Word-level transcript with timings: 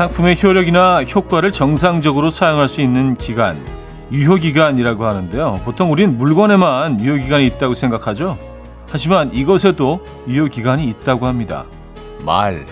상품의 0.00 0.42
효력이나 0.42 1.04
효과를 1.04 1.52
정상적으로 1.52 2.30
사용할 2.30 2.70
수 2.70 2.80
있는 2.80 3.16
기간, 3.16 3.62
유효기간이라고 4.10 5.04
하는데요. 5.04 5.60
보통 5.62 5.92
우린 5.92 6.16
물건에만 6.16 7.02
유효기간이 7.02 7.44
있다고 7.44 7.74
생각하죠. 7.74 8.38
하지만 8.88 9.30
이것에도 9.30 10.00
유효기간이 10.26 10.86
있다고 10.86 11.26
합니다. 11.26 11.66
말. 12.24 12.64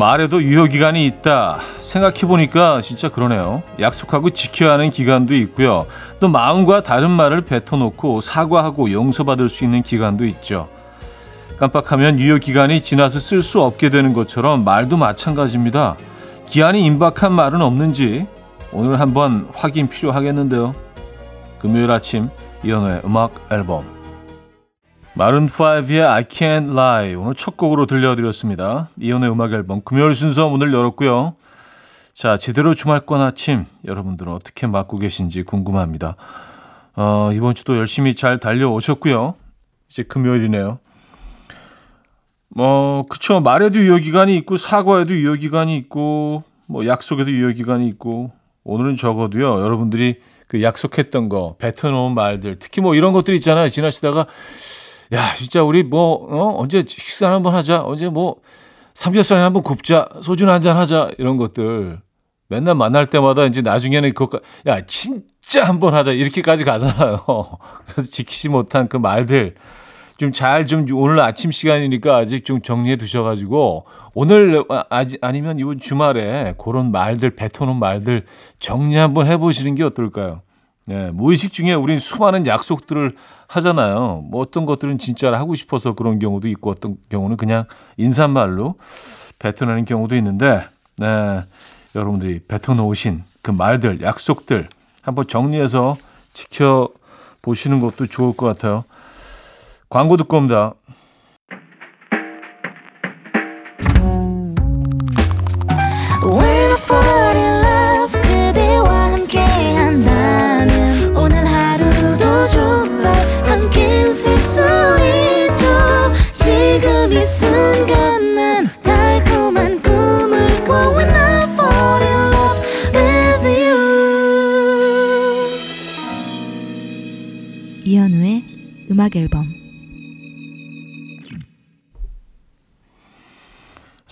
말에도 0.00 0.42
유효기간이 0.42 1.04
있다. 1.04 1.58
생각해보니까 1.76 2.80
진짜 2.80 3.10
그러네요. 3.10 3.62
약속하고 3.78 4.30
지켜야 4.30 4.72
하는 4.72 4.88
기간도 4.88 5.34
있고요. 5.34 5.84
또 6.20 6.28
마음과 6.30 6.82
다른 6.82 7.10
말을 7.10 7.42
뱉어놓고 7.42 8.22
사과하고 8.22 8.92
용서받을 8.92 9.50
수 9.50 9.62
있는 9.62 9.82
기간도 9.82 10.24
있죠. 10.24 10.70
깜빡하면 11.58 12.18
유효기간이 12.18 12.82
지나서 12.82 13.20
쓸 13.20 13.42
수 13.42 13.60
없게 13.60 13.90
되는 13.90 14.14
것처럼 14.14 14.64
말도 14.64 14.96
마찬가지입니다. 14.96 15.96
기한이 16.46 16.82
임박한 16.86 17.30
말은 17.34 17.60
없는지 17.60 18.26
오늘 18.72 19.00
한번 19.00 19.50
확인 19.52 19.90
필요하겠는데요. 19.90 20.74
금요일 21.58 21.90
아침 21.90 22.30
이연우의 22.64 23.02
음악 23.04 23.34
앨범 23.52 23.99
마룬5의 25.20 26.02
I 26.02 26.24
Can't 26.24 26.72
Lie 26.72 27.14
오늘 27.14 27.34
첫 27.34 27.58
곡으로 27.58 27.84
들려드렸습니다. 27.84 28.88
이연의 28.98 29.30
음악 29.30 29.52
앨범 29.52 29.82
금요일 29.82 30.14
순서 30.14 30.48
문을 30.48 30.72
열었고요. 30.72 31.34
자, 32.14 32.38
제대로 32.38 32.74
주말권 32.74 33.20
아침 33.20 33.66
여러분들은 33.84 34.32
어떻게 34.32 34.66
맞고 34.66 34.96
계신지 34.96 35.42
궁금합니다. 35.42 36.16
어, 36.96 37.30
이번 37.34 37.54
주도 37.54 37.76
열심히 37.76 38.14
잘 38.14 38.40
달려오셨고요. 38.40 39.34
이제 39.90 40.04
금요일이네요. 40.04 40.78
뭐, 42.48 43.04
그쵸. 43.10 43.40
말에도 43.40 43.78
유효기간이 43.78 44.34
있고, 44.38 44.56
사과에도 44.56 45.14
유효기간이 45.14 45.76
있고, 45.76 46.44
뭐, 46.66 46.86
약속에도 46.86 47.30
유효기간이 47.30 47.86
있고, 47.88 48.32
오늘은 48.64 48.96
적어도요, 48.96 49.60
여러분들이 49.60 50.16
그 50.46 50.62
약속했던 50.62 51.28
거, 51.28 51.56
뱉어놓은 51.58 52.14
말들, 52.14 52.58
특히 52.58 52.80
뭐 52.80 52.96
이런 52.96 53.12
것들 53.12 53.34
있잖아요. 53.34 53.68
지나치다가, 53.68 54.26
야, 55.12 55.34
진짜 55.34 55.62
우리 55.62 55.82
뭐, 55.82 56.26
어, 56.30 56.60
언제 56.60 56.82
식사 56.86 57.32
한번 57.32 57.54
하자. 57.54 57.82
언제 57.84 58.08
뭐, 58.08 58.36
삼겹살 58.94 59.42
한번 59.42 59.62
굽자. 59.62 60.08
소주 60.22 60.48
한잔 60.48 60.76
하자. 60.76 61.10
이런 61.18 61.36
것들. 61.36 62.00
맨날 62.48 62.74
만날 62.74 63.06
때마다 63.06 63.44
이제 63.46 63.60
나중에는 63.62 64.12
그것, 64.14 64.42
야, 64.66 64.84
진짜 64.86 65.64
한번 65.64 65.94
하자. 65.94 66.12
이렇게까지 66.12 66.64
가잖아요. 66.64 67.24
그래서 67.86 68.10
지키지 68.10 68.48
못한 68.48 68.88
그 68.88 68.96
말들. 68.96 69.54
좀잘좀 70.20 70.86
오늘 70.92 71.18
아침 71.20 71.50
시간이니까 71.50 72.18
아직 72.18 72.44
좀 72.44 72.60
정리해 72.60 72.96
두셔가지고 72.96 73.86
오늘 74.12 74.62
아직 74.90 75.18
아니면 75.22 75.58
이번 75.58 75.78
주말에 75.78 76.54
그런 76.58 76.92
말들 76.92 77.30
뱉어놓은 77.30 77.78
말들 77.78 78.26
정리 78.58 78.96
한번 78.96 79.26
해보시는 79.28 79.76
게 79.76 79.82
어떨까요? 79.82 80.42
네, 80.84 81.10
무의식 81.10 81.54
중에 81.54 81.72
우린 81.72 81.98
수많은 81.98 82.46
약속들을 82.46 83.14
하잖아요. 83.50 84.24
뭐 84.30 84.40
어떤 84.40 84.64
것들은 84.64 84.98
진짜로 84.98 85.36
하고 85.36 85.56
싶어서 85.56 85.94
그런 85.94 86.18
경우도 86.20 86.46
있고 86.48 86.70
어떤 86.70 86.96
경우는 87.08 87.36
그냥 87.36 87.64
인사말로 87.96 88.76
뱉어내는 89.40 89.84
경우도 89.86 90.14
있는데, 90.16 90.68
네, 90.98 91.40
여러분들이 91.94 92.40
뱉어놓으신 92.46 93.24
그 93.42 93.50
말들, 93.50 94.02
약속들 94.02 94.68
한번 95.02 95.26
정리해서 95.26 95.96
지켜보시는 96.32 97.80
것도 97.80 98.06
좋을 98.06 98.36
것 98.36 98.46
같아요. 98.46 98.84
광고 99.88 100.16
듣고 100.16 100.36
옵니다. 100.36 100.74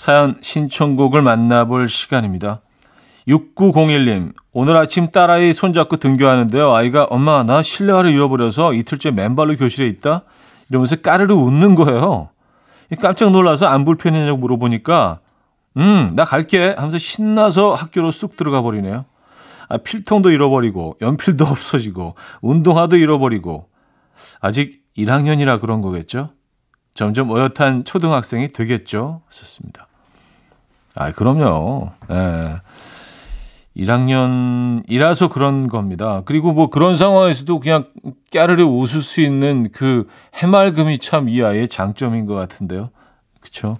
사연 0.09 0.39
신청곡을 0.41 1.21
만나볼 1.21 1.91
시간입니다. 1.91 2.63
6901님, 3.29 4.33
오늘 4.53 4.79
아침 4.79 5.11
딸아이 5.11 5.53
손잡고 5.53 5.99
등교하는데요. 5.99 6.73
아이가 6.73 7.05
엄마 7.11 7.43
나 7.43 7.63
실내화를 7.63 8.11
잃어버려서 8.13 8.73
이틀째 8.73 9.11
맨발로 9.11 9.59
교실에 9.59 9.87
있다? 9.87 10.23
이러면서 10.71 10.97
까르르 10.97 11.35
웃는 11.35 11.75
거예요. 11.75 12.31
깜짝 13.03 13.33
놀라서 13.33 13.67
안 13.67 13.85
불편했냐고 13.85 14.39
물어보니까 14.39 15.21
음, 15.77 16.13
나 16.15 16.25
갈게 16.25 16.75
하면서 16.75 16.97
신나서 16.97 17.75
학교로 17.75 18.11
쑥 18.11 18.39
들어가 18.39 18.63
버리네요. 18.63 19.05
아, 19.69 19.77
필통도 19.77 20.31
잃어버리고 20.31 20.97
연필도 21.03 21.45
없어지고 21.45 22.15
운동화도 22.41 22.97
잃어버리고 22.97 23.69
아직 24.41 24.81
1학년이라 24.97 25.61
그런 25.61 25.83
거겠죠? 25.83 26.31
점점 26.95 27.31
어엿한 27.31 27.85
초등학생이 27.85 28.49
되겠죠? 28.55 29.21
썼습니다. 29.29 29.87
아, 31.01 31.13
그럼요. 31.13 31.93
예. 32.11 32.57
1학년이라서 33.77 35.31
그런 35.31 35.69
겁니다. 35.69 36.23
그리고 36.25 36.53
뭐 36.53 36.69
그런 36.69 36.97
상황에서도 36.97 37.61
그냥 37.61 37.85
까르르 38.33 38.65
웃을 38.65 39.01
수 39.03 39.21
있는 39.21 39.71
그 39.71 40.09
해맑음이 40.35 40.99
참 40.99 41.29
이 41.29 41.41
아이의 41.45 41.69
장점인 41.69 42.27
것 42.27 42.35
같은데요. 42.35 42.91
그쵸? 43.41 43.77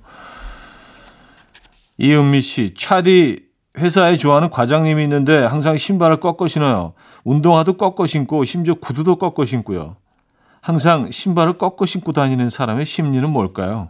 이은미 1.99 2.41
씨, 2.43 2.75
차디 2.79 3.41
회사에 3.77 4.17
좋아하는 4.17 4.51
과장님이 4.51 5.03
있는데 5.03 5.39
항상 5.45 5.77
신발을 5.77 6.21
꺾어 6.21 6.47
신어요. 6.47 6.93
운동화도 7.25 7.77
꺾어 7.77 8.07
신고 8.07 8.45
심지어 8.45 8.75
구두도 8.75 9.17
꺾어 9.17 9.45
신고요. 9.45 9.97
항상 10.61 11.11
신발을 11.11 11.55
꺾어 11.55 11.87
신고 11.87 12.13
다니는 12.13 12.49
사람의 12.51 12.87
심리는 12.87 13.29
뭘까요? 13.29 13.89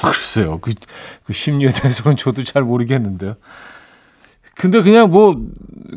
글쎄요. 0.04 0.58
그, 0.60 0.72
그 1.24 1.32
심리에 1.32 1.70
대해서는 1.70 2.16
저도 2.16 2.42
잘 2.44 2.62
모르겠는데요. 2.62 3.34
근데 4.54 4.82
그냥 4.82 5.10
뭐 5.10 5.36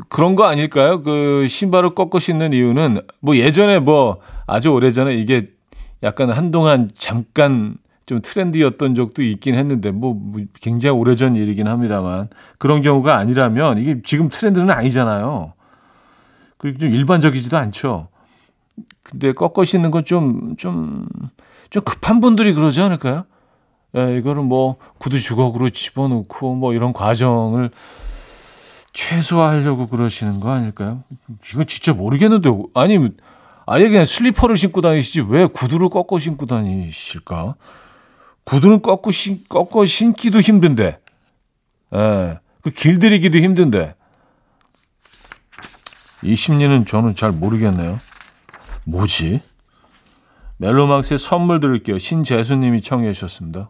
그런 0.09 0.35
거 0.35 0.45
아닐까요? 0.45 1.01
그 1.01 1.47
신발을 1.49 1.95
꺾어 1.95 2.19
신는 2.19 2.53
이유는 2.53 2.97
뭐 3.19 3.35
예전에 3.35 3.79
뭐 3.79 4.19
아주 4.47 4.69
오래전에 4.69 5.15
이게 5.15 5.49
약간 6.01 6.29
한동안 6.29 6.89
잠깐 6.95 7.75
좀 8.05 8.21
트렌드였던 8.21 8.95
적도 8.95 9.21
있긴 9.21 9.55
했는데 9.55 9.91
뭐, 9.91 10.13
뭐 10.13 10.41
굉장히 10.61 10.97
오래전 10.97 11.35
일이긴 11.35 11.67
합니다만 11.67 12.29
그런 12.57 12.81
경우가 12.81 13.17
아니라면 13.17 13.77
이게 13.79 14.01
지금 14.05 14.29
트렌드는 14.29 14.69
아니잖아요. 14.69 15.53
그리고 16.57 16.79
좀 16.79 16.89
일반적이지도 16.89 17.57
않죠. 17.57 18.09
근데 19.03 19.33
꺾어 19.33 19.65
씻는 19.65 19.91
건 19.91 20.05
좀, 20.05 20.55
좀, 20.57 21.05
좀 21.69 21.83
급한 21.83 22.21
분들이 22.21 22.53
그러지 22.53 22.81
않을까요? 22.81 23.25
예, 23.95 24.17
이거를 24.17 24.41
뭐 24.43 24.77
구두 24.97 25.19
주걱으로 25.19 25.69
집어넣고 25.69 26.55
뭐 26.55 26.73
이런 26.73 26.93
과정을 26.93 27.69
최소화하려고 28.93 29.87
그러시는 29.87 30.39
거 30.39 30.51
아닐까요? 30.51 31.03
이건 31.51 31.67
진짜 31.67 31.93
모르겠는데, 31.93 32.49
아니, 32.73 33.09
아예 33.65 33.87
그냥 33.89 34.05
슬리퍼를 34.05 34.57
신고 34.57 34.81
다니시지 34.81 35.21
왜 35.27 35.45
구두를 35.45 35.89
꺾어 35.89 36.19
신고 36.19 36.45
다니실까? 36.45 37.55
구두는 38.43 38.81
꺾고 38.81 39.11
신, 39.11 39.43
꺾어 39.49 39.85
신기도 39.85 40.41
힘든데, 40.41 40.99
예, 41.95 42.39
그 42.61 42.69
길들이기도 42.69 43.39
힘든데, 43.39 43.95
이 46.23 46.35
심리는 46.35 46.85
저는 46.85 47.15
잘 47.15 47.31
모르겠네요. 47.31 47.99
뭐지? 48.85 49.41
멜로망스의 50.57 51.17
선물 51.17 51.59
드릴게요. 51.59 51.97
신재수님이 51.97 52.81
청해 52.81 53.11
주셨습니다. 53.11 53.69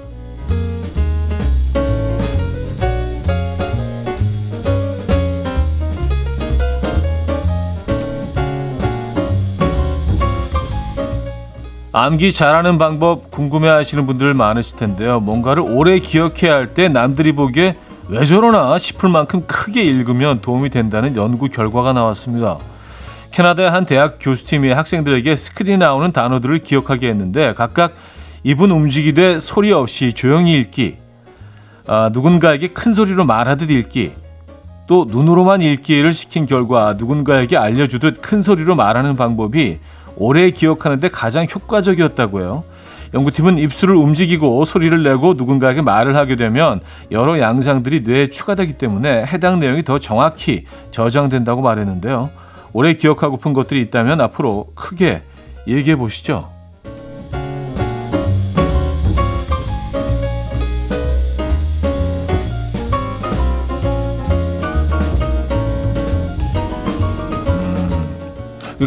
암기 11.93 12.31
잘하는 12.31 12.77
방법 12.77 13.31
궁금해 13.31 13.67
하시는 13.67 14.05
분들 14.07 14.33
많으실 14.33 14.77
텐데요. 14.77 15.19
뭔가를 15.19 15.61
오래 15.61 15.99
기억해야 15.99 16.53
할 16.53 16.73
때 16.73 16.87
남들이 16.87 17.33
보기에 17.33 17.75
왜 18.07 18.25
저러나 18.25 18.77
싶을 18.77 19.09
만큼 19.09 19.43
크게 19.45 19.83
읽으면 19.83 20.41
도움이 20.41 20.69
된다는 20.69 21.17
연구 21.17 21.49
결과가 21.49 21.91
나왔습니다. 21.91 22.57
캐나다의 23.31 23.69
한 23.69 23.85
대학 23.85 24.17
교수팀이 24.21 24.71
학생들에게 24.71 25.35
스크린에 25.35 25.77
나오는 25.77 26.11
단어들을 26.13 26.59
기억하게 26.59 27.09
했는데 27.09 27.53
각각 27.53 27.93
입은 28.43 28.71
움직이되 28.71 29.39
소리 29.39 29.71
없이 29.73 30.13
조용히 30.13 30.53
읽기, 30.53 30.97
아, 31.87 32.09
누군가에게 32.11 32.69
큰 32.69 32.93
소리로 32.93 33.25
말하듯 33.25 33.69
읽기, 33.69 34.13
또 34.87 35.05
눈으로만 35.09 35.61
읽기를 35.61 36.13
시킨 36.13 36.45
결과 36.45 36.95
누군가에게 36.97 37.55
알려주듯 37.55 38.21
큰 38.21 38.41
소리로 38.41 38.75
말하는 38.75 39.15
방법이 39.15 39.79
오래 40.15 40.49
기억하는데 40.51 41.09
가장 41.09 41.45
효과적이었다고 41.53 42.41
해요. 42.41 42.63
연구팀은 43.13 43.57
입술을 43.57 43.95
움직이고 43.95 44.65
소리를 44.65 45.03
내고 45.03 45.33
누군가에게 45.33 45.81
말을 45.81 46.15
하게 46.15 46.35
되면 46.35 46.79
여러 47.11 47.39
양상들이 47.39 48.01
뇌에 48.01 48.29
추가되기 48.29 48.73
때문에 48.73 49.25
해당 49.25 49.59
내용이 49.59 49.83
더 49.83 49.99
정확히 49.99 50.65
저장된다고 50.91 51.61
말했는데요. 51.61 52.29
오래 52.73 52.93
기억하고픈 52.93 53.51
것들이 53.53 53.81
있다면 53.81 54.21
앞으로 54.21 54.71
크게 54.75 55.23
얘기해 55.67 55.97
보시죠. 55.97 56.60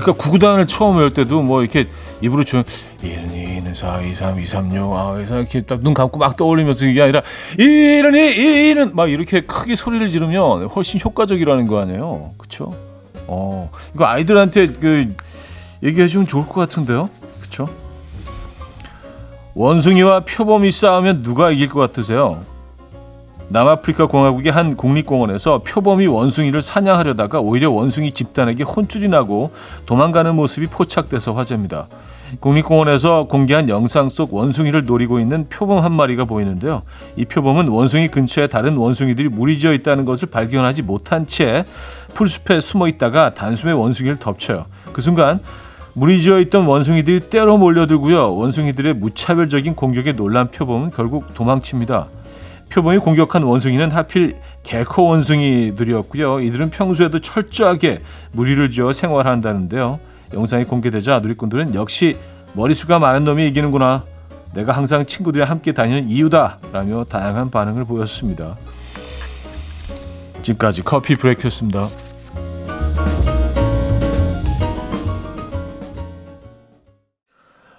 그러니까 0.00 0.12
구구단을 0.12 0.66
처음 0.66 0.96
외울 0.96 1.14
때도 1.14 1.42
뭐 1.42 1.62
이렇게 1.62 1.86
입으로 2.20 2.42
조용 2.42 2.64
1, 3.02 3.64
2, 3.70 3.74
4, 3.74 4.00
2, 4.02 4.12
3, 4.12 4.40
2, 4.40 4.44
3, 4.46 4.74
6, 4.74 4.92
아, 4.92 5.18
이렇게 5.20 5.60
딱 5.62 5.80
눈 5.84 5.94
감고 5.94 6.18
막 6.18 6.36
떠올리면서 6.36 6.86
이게 6.86 7.02
아니라 7.02 7.22
1, 7.58 8.14
2, 8.14 8.70
1, 8.70 8.90
막 8.94 9.10
이렇게 9.10 9.42
크게 9.42 9.76
소리를 9.76 10.10
지르면 10.10 10.66
훨씬 10.66 11.00
효과적이라는 11.04 11.66
거 11.68 11.80
아니에요. 11.80 12.32
그쵸? 12.38 12.74
어, 13.26 13.70
이거 13.94 14.06
아이들한테 14.06 14.66
그 14.80 15.14
얘기해 15.82 16.08
주면 16.08 16.26
좋을 16.26 16.46
것 16.46 16.54
같은데요. 16.54 17.08
그쵸? 17.40 17.68
원숭이와 19.54 20.20
표범이 20.20 20.72
싸우면 20.72 21.22
누가 21.22 21.50
이길 21.50 21.68
것 21.68 21.78
같으세요? 21.80 22.40
남아프리카 23.48 24.06
공화국의 24.06 24.52
한 24.52 24.76
국립공원에서 24.76 25.62
표범이 25.64 26.06
원숭이를 26.06 26.62
사냥하려다가 26.62 27.40
오히려 27.40 27.70
원숭이 27.70 28.12
집단에게 28.12 28.64
혼쭐이 28.64 29.08
나고 29.08 29.52
도망가는 29.86 30.34
모습이 30.34 30.68
포착돼서 30.68 31.34
화제입니다. 31.34 31.88
국립공원에서 32.40 33.26
공개한 33.28 33.68
영상 33.68 34.08
속 34.08 34.34
원숭이를 34.34 34.86
노리고 34.86 35.20
있는 35.20 35.48
표범 35.48 35.84
한 35.84 35.92
마리가 35.92 36.24
보이는데요. 36.24 36.82
이 37.16 37.24
표범은 37.24 37.68
원숭이 37.68 38.08
근처에 38.08 38.48
다른 38.48 38.76
원숭이들이 38.76 39.28
무리지어 39.28 39.72
있다는 39.72 40.04
것을 40.04 40.30
발견하지 40.30 40.82
못한 40.82 41.26
채 41.26 41.64
풀숲에 42.14 42.60
숨어 42.60 42.88
있다가 42.88 43.34
단숨에 43.34 43.72
원숭이를 43.72 44.18
덮쳐요. 44.18 44.66
그 44.92 45.00
순간 45.00 45.40
무리지어 45.94 46.40
있던 46.40 46.64
원숭이들이 46.66 47.20
때로 47.20 47.56
몰려들고요. 47.56 48.34
원숭이들의 48.34 48.94
무차별적인 48.94 49.76
공격에 49.76 50.12
놀란 50.12 50.50
표범은 50.50 50.90
결국 50.90 51.34
도망칩니다. 51.34 52.08
표범이 52.74 52.98
공격한 52.98 53.44
원숭이는 53.44 53.92
하필 53.92 54.36
개코 54.64 55.06
원숭이들이었고요. 55.06 56.40
이들은 56.40 56.70
평소에도 56.70 57.20
철저하게 57.20 58.02
무리를 58.32 58.68
지어 58.70 58.92
생활한다는데요. 58.92 60.00
영상이 60.32 60.64
공개되자 60.64 61.20
누리꾼들은 61.20 61.76
역시 61.76 62.16
머리수가 62.54 62.98
많은 62.98 63.24
놈이 63.24 63.46
이기는구나. 63.46 64.02
내가 64.54 64.72
항상 64.72 65.06
친구들이 65.06 65.44
함께 65.44 65.72
다니는 65.72 66.08
이유다. 66.08 66.58
라며 66.72 67.04
다양한 67.04 67.50
반응을 67.50 67.84
보였습니다. 67.84 68.56
지금까지 70.42 70.82
커피 70.82 71.14
브레이크였습니다. 71.14 71.88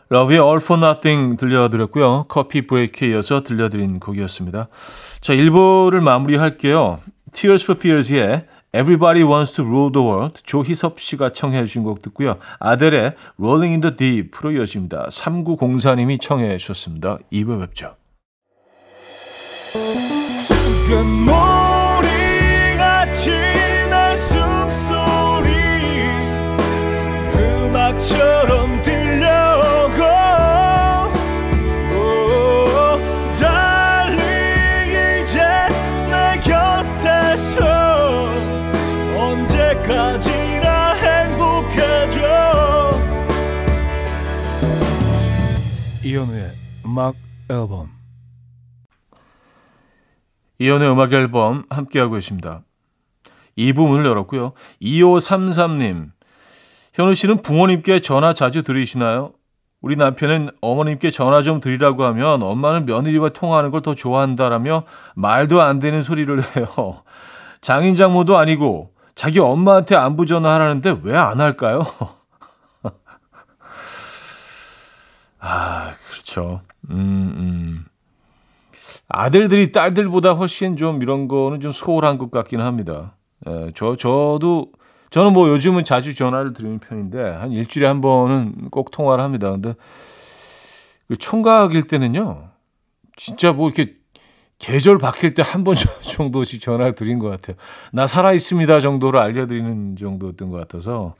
러브의 0.09 0.39
All 0.39 0.57
for 0.57 0.83
Nothing 0.83 1.37
들려드렸고요. 1.37 2.25
커피 2.27 2.67
브레이크에 2.67 3.09
이어서 3.09 3.41
들려드린 3.41 3.99
곡이었습니다. 3.99 4.67
자, 5.21 5.33
1부를 5.33 6.01
마무리할게요. 6.01 6.99
Tears 7.33 7.63
for 7.63 7.77
Fears의 7.79 8.45
Everybody 8.73 9.23
Wants 9.23 9.53
to 9.53 9.65
Rule 9.65 9.91
the 9.91 10.05
World 10.05 10.41
조희섭 10.43 10.99
씨가 10.99 11.31
청해 11.31 11.65
주신 11.65 11.83
곡 11.83 12.01
듣고요. 12.01 12.37
아델의 12.59 13.13
Rolling 13.39 13.71
in 13.71 13.81
the 13.81 13.95
Deep로 13.95 14.51
이어집니다. 14.51 15.07
3904님이 15.09 16.19
청해 16.19 16.57
주셨습니다. 16.57 17.17
2부 17.31 17.61
뵙죠. 17.61 17.95
음악 46.95 47.15
앨범 47.49 47.89
이현우의 50.59 50.91
음악 50.93 51.11
앨범 51.11 51.65
함께하고 51.69 52.13
계십니다. 52.13 52.61
2부 53.57 53.85
문을 53.85 54.05
열었고요. 54.05 54.53
2533님 54.81 56.11
현우 56.93 57.13
씨는 57.13 57.41
부모님께 57.41 57.99
전화 57.99 58.31
자주 58.33 58.63
드리시나요? 58.63 59.33
우리 59.81 59.97
남편은 59.97 60.47
어머님께 60.61 61.11
전화 61.11 61.41
좀 61.41 61.59
드리라고 61.59 62.05
하면 62.05 62.41
엄마는 62.41 62.85
며느리와 62.85 63.29
통화하는 63.29 63.71
걸 63.71 63.81
더 63.81 63.93
좋아한다라며 63.93 64.83
말도 65.15 65.61
안 65.61 65.79
되는 65.79 66.01
소리를 66.01 66.41
해요. 66.55 67.03
장인 67.59 67.95
장모도 67.95 68.37
아니고 68.37 68.93
자기 69.15 69.39
엄마한테 69.39 69.95
안부 69.97 70.25
전화하라는데 70.25 70.99
왜 71.03 71.17
안 71.17 71.41
할까요? 71.41 71.83
아, 75.39 75.93
그렇죠. 76.09 76.61
음, 76.89 76.95
음. 77.37 77.85
아들들이 79.07 79.71
딸들보다 79.71 80.33
훨씬 80.33 80.77
좀 80.77 81.01
이런 81.01 81.27
거는 81.27 81.61
좀 81.61 81.71
소홀한 81.71 82.17
것 82.17 82.31
같기는 82.31 82.65
합니다. 82.65 83.15
예, 83.47 83.71
저, 83.75 83.95
저도, 83.95 84.71
저는 85.11 85.33
뭐 85.33 85.49
요즘은 85.49 85.83
자주 85.83 86.15
전화를 86.15 86.53
드리는 86.53 86.79
편인데, 86.79 87.21
한 87.21 87.51
일주일에 87.51 87.87
한 87.87 88.01
번은 88.01 88.69
꼭 88.71 88.91
통화를 88.91 89.23
합니다. 89.23 89.51
근데 89.51 89.73
그 91.07 91.15
총각일 91.17 91.83
때는요, 91.83 92.49
진짜 93.15 93.53
뭐 93.53 93.69
이렇게 93.69 93.93
계절 94.59 94.97
바뀔 94.97 95.33
때 95.33 95.43
한 95.43 95.63
번 95.63 95.75
정도씩 96.01 96.61
전화를 96.61 96.95
드린 96.95 97.19
것 97.19 97.29
같아요. 97.29 97.57
나 97.91 98.07
살아있습니다 98.07 98.79
정도로 98.79 99.19
알려드리는 99.21 99.95
정도였던 99.97 100.49
것 100.49 100.57
같아서, 100.57 101.15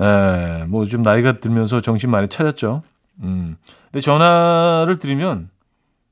예, 0.00 0.64
뭐 0.68 0.84
좀 0.86 1.02
나이가 1.02 1.34
들면서 1.38 1.80
정신 1.80 2.10
많이 2.10 2.28
차렸죠. 2.28 2.82
음. 3.22 3.56
근데 3.90 4.00
전화를 4.00 4.98
드리면 4.98 5.50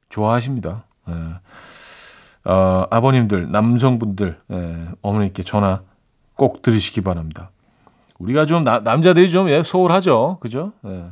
좋아하십니다. 0.08 0.84
예. 1.08 2.50
어, 2.50 2.86
아버님들, 2.90 3.50
남성분들, 3.52 4.40
예, 4.50 4.88
어머니께 5.00 5.42
전화 5.42 5.82
꼭 6.34 6.62
드리시기 6.62 7.00
바랍니다. 7.00 7.50
우리가 8.18 8.46
좀, 8.46 8.64
나, 8.64 8.80
남자들이 8.80 9.30
좀, 9.30 9.48
예, 9.48 9.62
소홀하죠. 9.62 10.38
그죠? 10.40 10.72
예. 10.86 11.10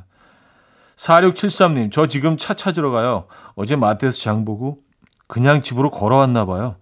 4673님, 0.96 1.90
저 1.92 2.06
지금 2.06 2.36
차 2.36 2.54
찾으러 2.54 2.90
가요. 2.90 3.24
어제 3.54 3.74
마트에서 3.74 4.20
장 4.20 4.44
보고 4.44 4.78
그냥 5.26 5.62
집으로 5.62 5.90
걸어왔나 5.90 6.44
봐요. 6.44 6.76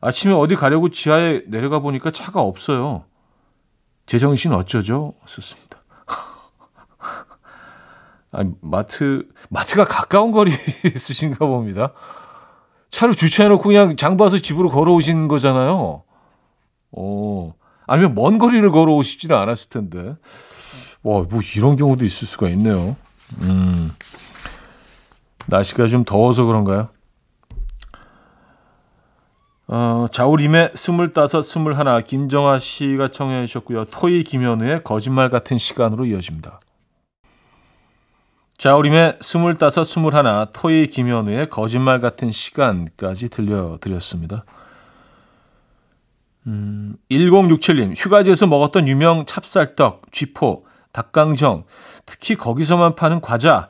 아침에 0.00 0.32
어디 0.32 0.54
가려고 0.56 0.88
지하에 0.88 1.42
내려가 1.46 1.80
보니까 1.80 2.10
차가 2.10 2.40
없어요. 2.40 3.04
제 4.06 4.18
정신 4.18 4.52
어쩌죠? 4.52 5.14
썼습니다. 5.26 5.71
아니, 8.32 8.50
마트, 8.62 9.28
마트가 9.50 9.84
가까운 9.84 10.32
거리에 10.32 10.56
있으신가 10.94 11.46
봅니다. 11.46 11.92
차를 12.90 13.14
주차해놓고 13.14 13.62
그냥 13.62 13.96
장 13.96 14.16
봐서 14.16 14.38
집으로 14.38 14.70
걸어오신 14.70 15.28
거잖아요. 15.28 16.02
어, 16.92 17.54
아니면 17.86 18.14
먼 18.14 18.38
거리를 18.38 18.68
걸어오시지는 18.70 19.36
않았을 19.36 19.70
텐데. 19.70 20.16
와, 21.02 21.22
뭐 21.28 21.40
이런 21.56 21.76
경우도 21.76 22.04
있을 22.04 22.26
수가 22.26 22.48
있네요. 22.50 22.96
음. 23.40 23.90
날씨가 25.46 25.88
좀 25.88 26.04
더워서 26.04 26.44
그런가요? 26.44 26.88
어, 29.66 30.06
자우림의 30.10 30.72
스물다섯, 30.74 31.44
스물하나 31.44 32.00
김정아 32.00 32.58
씨가 32.58 33.08
청해 33.08 33.46
주셨고요. 33.46 33.86
토이 33.86 34.22
김현우의 34.22 34.84
거짓말 34.84 35.30
같은 35.30 35.56
시간으로 35.58 36.04
이어집니다. 36.04 36.60
자우림의 38.62 39.16
스물다섯, 39.20 39.84
스물하나 39.84 40.44
토이 40.52 40.86
김현우의 40.86 41.48
거짓말 41.48 42.00
같은 42.00 42.30
시간까지 42.30 43.28
들려드렸습니다. 43.28 44.44
음, 46.46 46.94
1067님, 47.10 47.94
휴가지에서 47.96 48.46
먹었던 48.46 48.86
유명 48.86 49.26
찹쌀떡, 49.26 50.02
쥐포, 50.12 50.64
닭강정, 50.92 51.64
특히 52.06 52.36
거기서만 52.36 52.94
파는 52.94 53.20
과자, 53.20 53.68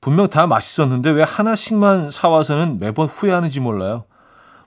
분명 0.00 0.28
다 0.28 0.46
맛있었는데 0.46 1.10
왜 1.10 1.22
하나씩만 1.22 2.08
사와서는 2.08 2.78
매번 2.78 3.08
후회하는지 3.08 3.60
몰라요. 3.60 4.06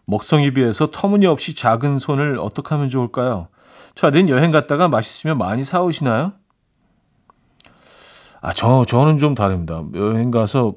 먹성에 0.06 0.52
비해서 0.52 0.92
터무니없이 0.92 1.56
작은 1.56 1.98
손을 1.98 2.38
어떻게 2.38 2.76
하면 2.76 2.88
좋을까요? 2.88 3.48
저는 3.96 4.30
여행 4.30 4.52
갔다가 4.52 4.88
맛있으면 4.90 5.40
많이 5.40 5.64
사오시나요? 5.64 6.34
아, 8.42 8.54
저, 8.54 8.86
저는 8.86 9.18
좀 9.18 9.36
다릅니다. 9.36 9.84
여행 9.96 10.32
가서 10.32 10.74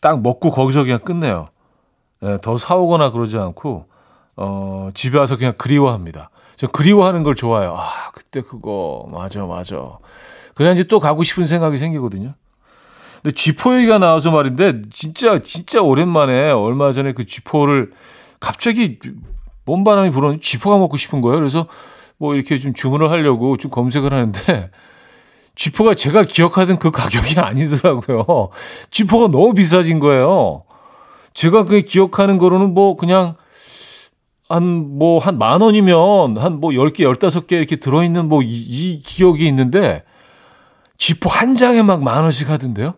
딱 0.00 0.22
먹고 0.22 0.50
거기서 0.50 0.84
그냥 0.84 1.00
끝내요. 1.00 1.48
네, 2.20 2.38
더 2.42 2.56
사오거나 2.56 3.10
그러지 3.10 3.36
않고, 3.36 3.86
어, 4.36 4.90
집에 4.94 5.18
와서 5.18 5.36
그냥 5.36 5.54
그리워합니다. 5.58 6.30
저 6.56 6.66
그리워하는 6.66 7.22
걸 7.22 7.34
좋아해요. 7.34 7.74
아, 7.76 8.10
그때 8.12 8.40
그거, 8.40 9.06
맞아, 9.10 9.44
맞아. 9.44 9.98
그래야 10.54 10.72
이제 10.72 10.84
또 10.84 11.00
가고 11.00 11.22
싶은 11.22 11.46
생각이 11.46 11.78
생기거든요. 11.78 12.34
근데 13.22 13.34
쥐포 13.34 13.76
얘기가 13.76 13.98
나와서 13.98 14.30
말인데, 14.30 14.82
진짜, 14.90 15.38
진짜 15.40 15.82
오랜만에 15.82 16.50
얼마 16.50 16.92
전에 16.92 17.12
그 17.12 17.26
쥐포를 17.26 17.92
갑자기 18.40 18.98
몸 19.66 19.84
바람이 19.84 20.10
불어는 20.10 20.40
쥐포가 20.40 20.78
먹고 20.78 20.96
싶은 20.96 21.20
거예요. 21.20 21.38
그래서 21.38 21.66
뭐 22.16 22.34
이렇게 22.34 22.58
좀 22.58 22.72
주문을 22.72 23.10
하려고 23.10 23.58
좀 23.58 23.70
검색을 23.70 24.12
하는데, 24.12 24.70
쥐포가 25.60 25.94
제가 25.94 26.24
기억하던 26.24 26.78
그 26.78 26.90
가격이 26.90 27.36
아니더라고요. 27.38 28.48
쥐포가 28.90 29.28
너무 29.28 29.52
비싸진 29.52 29.98
거예요. 29.98 30.64
제가 31.34 31.66
그 31.66 31.82
기억하는 31.82 32.38
거로는 32.38 32.72
뭐 32.72 32.96
그냥 32.96 33.34
한 34.48 34.96
뭐 34.98 35.20
한 35.20 35.36
만 35.36 35.60
원이면 35.60 36.38
한 36.38 36.54
뭐 36.60 36.70
10개, 36.70 37.00
15개 37.00 37.52
이렇게 37.52 37.76
들어 37.76 38.02
있는 38.02 38.26
뭐 38.26 38.40
이, 38.42 38.48
이 38.48 39.00
기억이 39.00 39.46
있는데 39.48 40.02
쥐포 40.96 41.28
한 41.28 41.54
장에 41.56 41.82
막 41.82 42.00
만 42.02 42.22
원씩 42.22 42.48
하던데요. 42.48 42.94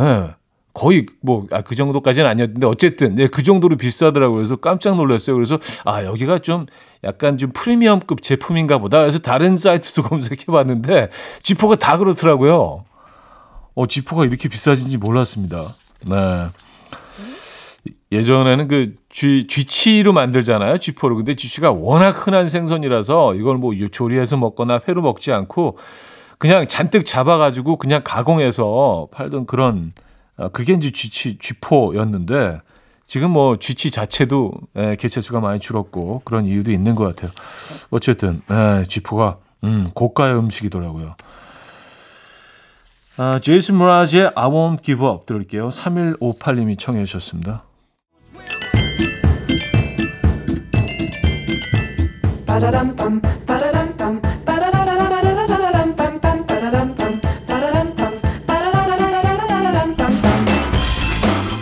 예. 0.00 0.02
네. 0.02 0.30
거의 0.76 1.06
뭐, 1.22 1.46
아, 1.52 1.62
그 1.62 1.74
정도까지는 1.74 2.28
아니었는데, 2.28 2.66
어쨌든, 2.66 3.14
네, 3.14 3.28
그 3.28 3.42
정도로 3.42 3.78
비싸더라고요. 3.78 4.36
그래서 4.36 4.56
깜짝 4.56 4.96
놀랐어요. 4.96 5.34
그래서, 5.34 5.58
아, 5.86 6.04
여기가 6.04 6.40
좀 6.40 6.66
약간 7.02 7.38
좀 7.38 7.50
프리미엄급 7.54 8.20
제품인가 8.20 8.76
보다. 8.76 9.00
그래서 9.00 9.18
다른 9.18 9.56
사이트도 9.56 10.02
검색해 10.04 10.44
봤는데, 10.48 11.08
지포가 11.42 11.76
다 11.76 11.96
그렇더라고요. 11.96 12.84
어, 13.74 13.86
지포가 13.86 14.26
이렇게 14.26 14.50
비싸진지 14.50 14.98
몰랐습니다. 14.98 15.74
네. 16.10 16.48
예전에는 18.12 18.68
그 18.68 18.96
쥐, 19.08 19.46
쥐치로 19.46 20.12
만들잖아요. 20.12 20.76
쥐포를. 20.76 21.16
근데 21.16 21.36
쥐치가 21.36 21.70
워낙 21.70 22.26
흔한 22.26 22.50
생선이라서 22.50 23.36
이걸 23.36 23.56
뭐 23.56 23.72
조리해서 23.90 24.36
먹거나 24.36 24.82
회로 24.86 25.00
먹지 25.00 25.32
않고 25.32 25.78
그냥 26.36 26.66
잔뜩 26.68 27.06
잡아가지고 27.06 27.76
그냥 27.76 28.02
가공해서 28.04 29.08
팔던 29.10 29.46
그런 29.46 29.92
아, 29.96 30.05
그게 30.52 30.74
이제 30.74 30.90
쥐치, 30.90 31.38
쥐포였는데 31.38 32.60
지금 33.06 33.30
뭐 33.30 33.56
쥐치 33.58 33.90
자체도 33.90 34.52
예, 34.76 34.96
개체수가 34.96 35.40
많이 35.40 35.60
줄었고 35.60 36.22
그런 36.24 36.44
이유도 36.44 36.70
있는 36.72 36.94
것 36.94 37.04
같아요. 37.04 37.30
어쨌든 37.90 38.42
예, 38.50 38.84
쥐포가 38.88 39.38
음, 39.64 39.86
고가의 39.94 40.36
음식이더라고요. 40.36 41.14
아, 43.18 43.40
제이슨 43.42 43.76
무라지의 43.76 44.32
I 44.34 44.48
won't 44.48 44.82
give 44.82 45.06
up 45.06 45.24
들을게요. 45.24 45.70
3158님이 45.70 46.78
청해 46.78 47.04
주셨습니다. 47.06 47.62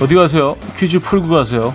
어디 0.04 0.14
가세요? 0.16 0.58
퀴즈 0.76 0.98
풀고 0.98 1.30
가세요. 1.30 1.74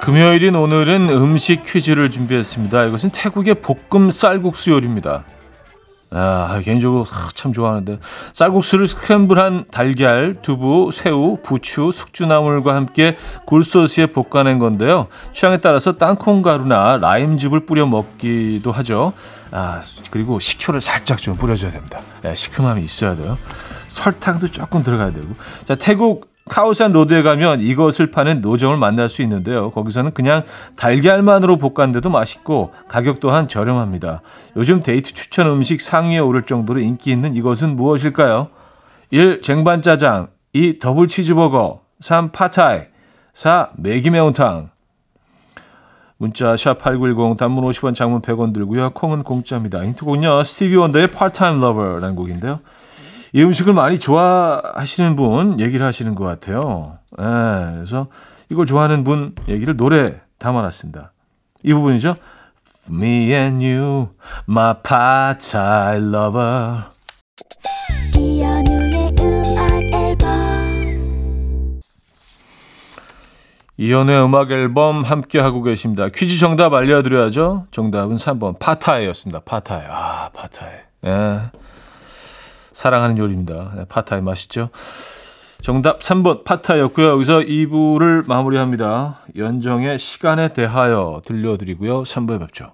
금요일인 0.00 0.56
오늘은 0.56 1.10
음식 1.10 1.62
퀴즈를 1.62 2.10
준비했습니다. 2.10 2.86
이것은 2.86 3.10
태국의 3.14 3.62
볶음 3.62 4.10
쌀국수 4.10 4.70
요리입니다. 4.72 5.22
아, 6.14 6.60
개인적으로 6.62 7.06
참 7.34 7.52
좋아하는데 7.52 7.98
쌀국수를 8.32 8.86
스크램블한 8.86 9.66
달걀, 9.70 10.36
두부, 10.42 10.90
새우, 10.92 11.38
부추, 11.42 11.90
숙주나물과 11.92 12.74
함께 12.74 13.16
굴소스에 13.46 14.06
볶아낸 14.06 14.58
건데요. 14.58 15.06
취향에 15.32 15.58
따라서 15.58 15.92
땅콩 15.92 16.42
가루나 16.42 16.98
라임즙을 17.00 17.66
뿌려 17.66 17.86
먹기도 17.86 18.72
하죠. 18.72 19.12
아, 19.50 19.80
그리고 20.10 20.38
식초를 20.38 20.80
살짝 20.80 21.18
좀 21.18 21.36
뿌려줘야 21.36 21.70
됩니다. 21.70 22.00
네, 22.22 22.34
시큼함이 22.34 22.82
있어야 22.82 23.16
돼요. 23.16 23.36
설탕도 23.88 24.48
조금 24.50 24.82
들어가야 24.82 25.12
되고. 25.12 25.28
자, 25.66 25.74
태국 25.74 26.31
카오산 26.48 26.92
로드에 26.92 27.22
가면 27.22 27.60
이것을 27.60 28.10
파는 28.10 28.40
노점을 28.40 28.76
만날 28.76 29.08
수 29.08 29.22
있는데요. 29.22 29.70
거기서는 29.70 30.12
그냥 30.12 30.42
달걀만으로 30.76 31.56
볶았는데도 31.58 32.10
맛있고 32.10 32.72
가격 32.88 33.20
또한 33.20 33.48
저렴합니다. 33.48 34.22
요즘 34.56 34.82
데이트 34.82 35.14
추천 35.14 35.46
음식 35.48 35.80
상위에 35.80 36.18
오를 36.18 36.42
정도로 36.42 36.80
인기 36.80 37.10
있는 37.12 37.36
이것은 37.36 37.76
무엇일까요? 37.76 38.48
1. 39.10 39.42
쟁반짜장 39.42 40.28
2. 40.52 40.78
더블 40.78 41.06
치즈버거 41.06 41.82
3. 42.00 42.32
팟타이 42.32 42.80
4. 43.32 43.70
메기 43.76 44.10
매운탕 44.10 44.70
문자 46.18 46.54
샵8910 46.54 47.36
단문 47.36 47.64
50원 47.64 47.94
장문 47.94 48.22
100원 48.22 48.52
들고요. 48.52 48.90
콩은 48.90 49.22
공짜입니다. 49.22 49.84
힌트곡은요. 49.84 50.44
스티비 50.44 50.76
원더의 50.76 51.08
Part-Time 51.08 51.58
Lover라는 51.60 52.14
곡인데요. 52.14 52.60
이 53.34 53.42
음식을 53.42 53.72
많이 53.72 53.98
좋아하시는 53.98 55.16
분 55.16 55.58
얘기를 55.58 55.86
하시는 55.86 56.14
것 56.14 56.24
같아요. 56.24 56.98
네, 57.16 57.24
그래서 57.74 58.08
이걸 58.50 58.66
좋아하는 58.66 59.04
분 59.04 59.34
얘기를 59.48 59.76
노래 59.76 60.20
담아놨습니다. 60.38 61.12
이 61.62 61.72
부분이죠. 61.72 62.16
Me 62.90 63.32
and 63.32 63.64
you, 63.64 64.08
my 64.46 64.74
part-time 64.82 66.14
lover. 66.14 66.82
이현우의 73.78 74.24
음악 74.24 74.50
앨범 74.50 75.02
함께 75.02 75.40
하고 75.40 75.62
계십니다. 75.62 76.08
퀴즈 76.14 76.38
정답 76.38 76.74
알려드려야죠. 76.74 77.66
정답은 77.70 78.16
3번 78.16 78.58
파타이였습니다. 78.58 79.40
파타이. 79.40 79.82
아, 79.88 80.28
파타이. 80.34 80.70
예. 81.06 81.61
네. 82.82 82.88
사랑하는 82.88 83.16
요리입니다. 83.16 83.72
네, 83.76 83.84
파타이 83.88 84.20
맛있죠? 84.22 84.70
정답 85.60 86.00
3번 86.00 86.42
파타였고요. 86.42 87.10
여기서 87.10 87.38
2부를 87.40 88.26
마무리합니다. 88.26 89.20
연정의 89.36 90.00
시간에 90.00 90.52
대하여 90.52 91.22
들려드리고요. 91.24 92.02
3부에 92.02 92.40
뵙죠. 92.40 92.72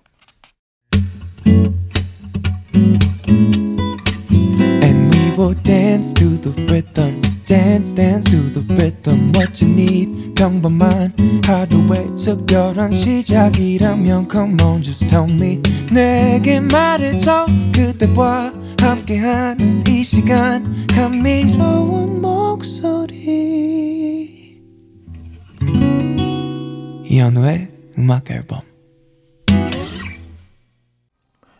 Dance 5.62 6.15
to 6.15 6.29
the 6.41 6.67
rhythm. 6.67 7.21
dance 7.47 7.95
dance 7.95 8.31
to 8.31 8.41
the 8.53 8.62
rhythm 8.75 9.33
what 9.35 9.65
you 9.65 9.73
need 9.73 10.35
평범한 10.35 11.12
하루의 11.47 12.09
특별한 12.17 12.93
시작이라면 12.93 14.29
come 14.31 14.57
on 14.62 14.83
just 14.83 15.07
tell 15.07 15.31
me 15.31 15.61
내게 15.91 16.61
말해줘 16.61 17.47
그대와 17.75 18.53
함께한 18.80 19.85
이 19.88 20.02
시간 20.02 20.87
감미로운 20.87 22.20
목소리 22.20 23.16
이현우의 27.04 27.70
음악 27.99 28.30
앨범 28.30 28.61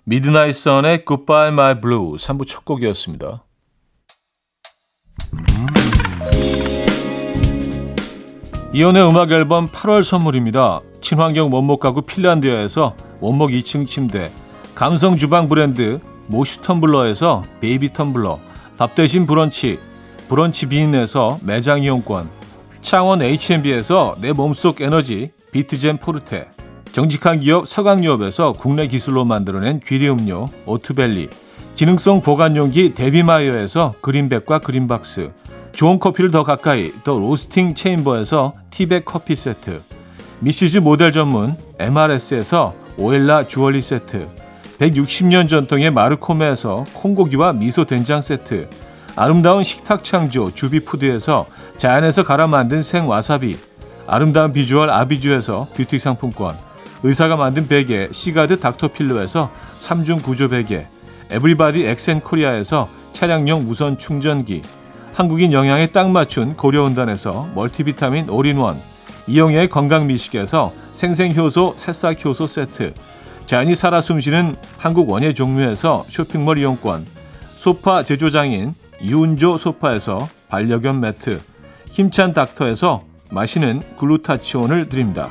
미드나잇 0.05 0.55
선의 0.55 1.05
Goodbye 1.07 1.49
My 1.49 1.81
Blue 1.81 2.17
3부 2.17 2.47
첫 2.47 2.65
곡이었습니다. 2.65 3.45
이현우의 8.73 9.09
음악 9.09 9.33
앨범 9.33 9.69
8월 9.69 10.03
선물입니다. 10.03 10.81
친환경 11.01 11.53
원목 11.53 11.81
가구 11.81 12.03
핀란드에서 12.03 12.95
원목 13.21 13.51
2층 13.51 13.87
침대, 13.87 14.31
감성 14.75 15.17
주방 15.17 15.49
브랜드 15.49 16.01
모슈 16.29 16.61
텀블러에서 16.61 17.43
베이비 17.61 17.91
텀블러, 17.91 18.39
밥 18.77 18.95
대신 18.95 19.27
브런치, 19.27 19.79
브런치 20.29 20.67
빈에서 20.67 21.39
매장 21.43 21.83
이용권, 21.83 22.29
창원 22.83 23.23
H&B에서 23.23 24.17
내 24.21 24.33
몸속 24.33 24.81
에너지 24.81 25.33
비트젠 25.53 25.99
포르테, 25.99 26.49
정직한 26.93 27.41
기업 27.41 27.67
서강유업에서 27.67 28.53
국내 28.53 28.87
기술로 28.89 29.25
만들어낸 29.25 29.81
귀리 29.85 30.09
음료 30.09 30.49
오트벨리, 30.67 31.29
기능성 31.77 32.23
보관용기 32.23 32.95
데비마이어에서 32.95 33.95
그린백과 34.01 34.59
그린박스, 34.59 35.33
좋은 35.73 35.99
커피를 35.99 36.31
더 36.31 36.45
가까이 36.45 36.93
더 37.05 37.19
로스팅 37.19 37.75
체인버에서 37.75 38.53
티백 38.71 39.05
커피 39.05 39.35
세트, 39.35 39.81
미시즈 40.41 40.79
모델 40.79 41.13
전문 41.13 41.57
MRS에서 41.79 42.75
오엘라 42.99 43.47
주얼리 43.47 43.81
세트, 43.81 44.38
160년 44.79 45.49
전통의 45.49 45.91
마루코메에서 45.91 46.85
콩고기와 46.95 47.53
미소 47.53 47.85
된장 47.85 48.21
세트, 48.21 48.69
아름다운 49.17 49.65
식탁 49.65 50.05
창조 50.05 50.55
주비푸드에서 50.55 51.47
자연에서 51.77 52.23
갈아 52.23 52.47
만든 52.47 52.83
생와사비, 52.83 53.59
아름다운 54.07 54.53
비주얼 54.53 54.91
아비주에서 54.91 55.69
뷰티 55.75 55.99
상품권, 55.99 56.57
의사가 57.03 57.37
만든 57.37 57.67
베개 57.67 58.09
시가드 58.13 58.61
닥터필로에서 58.61 59.51
3중 59.79 60.23
구조 60.23 60.49
베개, 60.49 60.87
에브리바디 61.31 61.85
엑센코리아에서 61.85 62.89
차량용 63.13 63.67
무선 63.67 63.99
충전기, 63.99 64.63
한국인 65.13 65.53
영양에 65.53 65.89
딱 65.89 66.11
맞춘 66.11 66.55
고려은단에서 66.57 67.49
멀티비타민 67.57 68.31
올인원, 68.31 68.77
이영애의 69.27 69.69
건강미식에서 69.69 70.73
생생효소 70.93 71.75
새싹효소 71.77 72.47
세트, 72.47 72.95
자연이 73.49 73.75
살아 73.75 74.03
숨쉬는 74.03 74.57
한국 74.77 75.09
원예 75.09 75.33
종류에서 75.33 76.05
쇼핑몰 76.09 76.59
이용권, 76.59 77.07
소파 77.57 78.03
제조장인 78.03 78.75
유운조 79.01 79.57
소파에서 79.57 80.29
반려견 80.49 81.01
매트, 81.01 81.41
힘찬 81.91 82.35
닥터에서 82.35 83.05
마시는 83.31 83.83
글루타치온을 83.99 84.91
드립니다. 84.91 85.31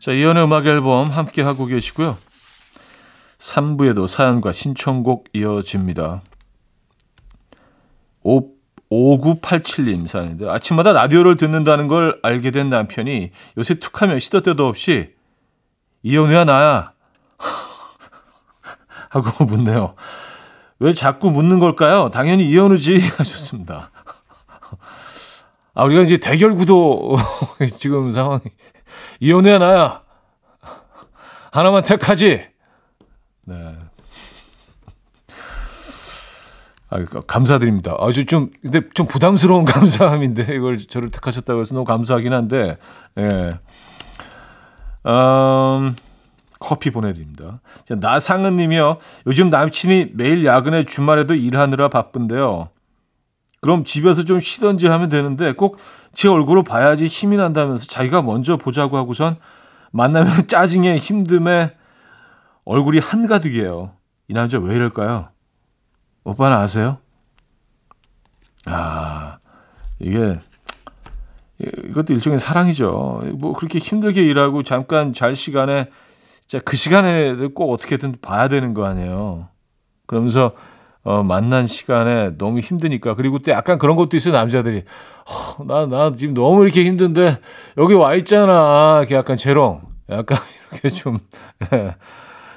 자, 0.00 0.10
이연의 0.10 0.42
음악 0.44 0.66
앨범 0.66 1.10
함께 1.10 1.42
하고 1.42 1.66
계시고요. 1.66 2.18
3부에도 3.38 4.08
사연과 4.08 4.50
신청곡 4.50 5.28
이어집니다. 5.32 6.22
5, 8.22 8.48
5987님 8.90 10.08
사연인데 10.08 10.48
아침마다 10.48 10.92
라디오를 10.92 11.36
듣는다는 11.36 11.86
걸 11.86 12.18
알게 12.22 12.50
된 12.50 12.68
남편이 12.68 13.30
요새 13.58 13.74
툭하면 13.74 14.18
시도 14.18 14.40
때도 14.40 14.66
없이 14.66 15.14
이연우야 16.02 16.44
나야 16.44 16.92
하고 19.10 19.44
묻네요. 19.44 19.94
왜 20.82 20.92
자꾸 20.92 21.30
묻는 21.30 21.60
걸까요? 21.60 22.10
당연히 22.10 22.44
이현우지 22.50 22.98
하셨습니다. 23.16 23.92
아 25.74 25.84
우리가 25.84 26.02
이제 26.02 26.16
대결 26.16 26.54
구도 26.56 27.16
지금 27.78 28.10
상황이 28.10 28.40
이현우야 29.20 29.58
나야 29.58 30.02
하나만 31.52 31.84
택하지. 31.84 32.48
네. 33.44 33.76
아, 36.90 37.04
감사드립니다. 37.28 37.96
아주 38.00 38.26
좀 38.26 38.50
근데 38.60 38.80
좀 38.92 39.06
부담스러운 39.06 39.64
감사함인데 39.64 40.52
이걸 40.52 40.76
저를 40.76 41.10
택하셨다고 41.10 41.60
해서 41.60 41.74
너무 41.74 41.84
감사하긴 41.84 42.32
한데 42.32 42.76
예. 43.18 43.50
음, 45.06 45.96
커피 46.62 46.90
보내드립니다. 46.90 47.60
자, 47.84 47.96
나상은 47.96 48.56
님이요. 48.56 48.98
요즘 49.26 49.50
남친이 49.50 50.12
매일 50.14 50.44
야근에 50.44 50.84
주말에도 50.84 51.34
일하느라 51.34 51.88
바쁜데요. 51.88 52.68
그럼 53.60 53.84
집에서 53.84 54.24
좀 54.24 54.40
쉬던지 54.40 54.86
하면 54.86 55.08
되는데 55.08 55.52
꼭 55.52 55.78
제 56.12 56.28
얼굴을 56.28 56.62
봐야지 56.62 57.06
힘이 57.06 57.36
난다면서 57.36 57.86
자기가 57.86 58.22
먼저 58.22 58.56
보자고 58.56 58.96
하고선 58.96 59.36
만나면 59.90 60.46
짜증에 60.48 60.98
힘듦에 60.98 61.74
얼굴이 62.64 62.98
한가득이에요. 62.98 63.92
이 64.28 64.34
남자 64.34 64.58
왜 64.58 64.74
이럴까요? 64.74 65.28
오빠는 66.24 66.56
아세요? 66.56 66.98
아, 68.66 69.38
이게 69.98 70.38
이것도 71.58 72.12
일종의 72.12 72.38
사랑이죠. 72.38 73.22
뭐 73.34 73.52
그렇게 73.54 73.78
힘들게 73.78 74.22
일하고 74.22 74.62
잠깐 74.62 75.12
잘 75.12 75.34
시간에 75.34 75.88
진짜 76.52 76.62
그 76.66 76.76
시간에 76.76 77.34
꼭 77.54 77.72
어떻게든 77.72 78.16
봐야 78.20 78.48
되는 78.48 78.74
거 78.74 78.84
아니에요. 78.84 79.48
그러면서 80.06 80.52
어, 81.02 81.22
만난 81.22 81.66
시간에 81.66 82.36
너무 82.36 82.60
힘드니까. 82.60 83.14
그리고 83.14 83.38
또 83.38 83.52
약간 83.52 83.78
그런 83.78 83.96
것도 83.96 84.18
있어요 84.18 84.34
남자들이. 84.34 84.84
어, 85.24 85.64
나, 85.64 85.86
나 85.86 86.12
지금 86.12 86.34
너무 86.34 86.62
이렇게 86.64 86.84
힘든데 86.84 87.38
여기 87.78 87.94
와 87.94 88.14
있잖아. 88.16 88.98
이렇게 88.98 89.14
약간 89.14 89.38
재롱. 89.38 89.80
약간 90.10 90.36
이렇게 90.72 90.90
좀 90.90 91.20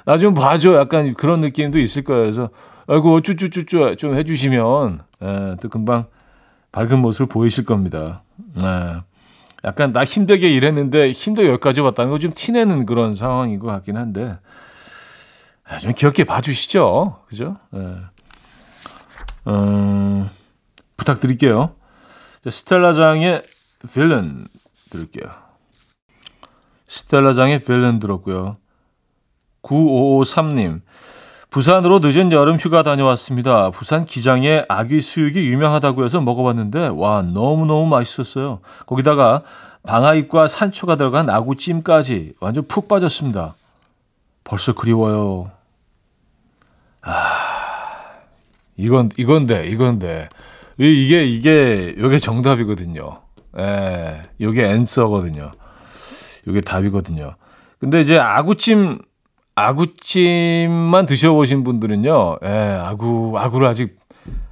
나 0.04 0.18
좀 0.18 0.34
봐줘. 0.34 0.78
약간 0.78 1.14
그런 1.14 1.40
느낌도 1.40 1.78
있을 1.78 2.04
거예요. 2.04 2.24
그래서 2.24 2.50
아이고 2.86 3.22
쭈쭈쭈쭈 3.22 3.96
좀 3.96 4.14
해주시면 4.14 5.00
예, 5.22 5.56
또 5.62 5.70
금방 5.70 6.04
밝은 6.70 6.98
모습을 7.00 7.28
보이실 7.28 7.64
겁니다. 7.64 8.22
예. 8.58 9.00
약간 9.64 9.92
나 9.92 10.04
힘들게 10.04 10.48
일했는데 10.50 11.10
힘도 11.12 11.46
여기까지 11.46 11.80
왔다는 11.80 12.10
거 12.10 12.18
좀 12.18 12.32
티내는 12.34 12.86
그런 12.86 13.14
상황인 13.14 13.58
것 13.58 13.66
같긴 13.66 13.96
한데 13.96 14.38
아, 15.64 15.78
좀 15.78 15.92
귀엽게 15.94 16.24
봐주시죠, 16.24 17.22
그죠? 17.26 17.56
예. 17.74 17.96
음, 19.48 20.28
부탁드릴게요. 20.96 21.74
자, 22.44 22.50
스텔라장의 22.50 23.42
빌런 23.92 24.46
들을게요. 24.90 25.28
스텔라장의 26.86 27.60
빌런 27.64 27.98
들었고요. 27.98 28.58
9553님. 29.62 30.82
부산으로 31.50 32.00
늦은 32.00 32.32
여름 32.32 32.56
휴가 32.56 32.82
다녀왔습니다. 32.82 33.70
부산 33.70 34.04
기장에 34.04 34.64
아귀 34.68 35.00
수육이 35.00 35.46
유명하다고 35.46 36.04
해서 36.04 36.20
먹어봤는데 36.20 36.90
와 36.94 37.22
너무너무 37.22 37.86
맛있었어요. 37.86 38.60
거기다가 38.86 39.42
방아잎과 39.84 40.48
산초가 40.48 40.96
들어간 40.96 41.30
아구찜까지 41.30 42.34
완전 42.40 42.66
푹 42.66 42.88
빠졌습니다. 42.88 43.54
벌써 44.44 44.74
그리워요. 44.74 45.50
아 47.02 47.12
이건 48.76 49.10
이건데 49.16 49.66
이건데 49.68 50.28
이게 50.76 51.24
이게 51.24 51.94
이게 51.96 52.18
정답이거든요. 52.18 53.20
예, 53.58 54.22
이게 54.38 54.64
앤서거든요. 54.64 55.52
이게 56.46 56.60
답이거든요. 56.60 57.34
근데 57.78 58.00
이제 58.00 58.18
아구찜 58.18 58.98
아구찜만 59.56 61.06
드셔보신 61.06 61.64
분들은요, 61.64 62.38
예, 62.44 62.78
아구, 62.78 63.32
아구를 63.38 63.66
아직, 63.66 63.98